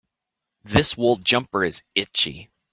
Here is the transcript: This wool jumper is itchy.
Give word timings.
This 0.63 0.97
wool 0.97 1.17
jumper 1.17 1.63
is 1.63 1.83
itchy. 1.93 2.49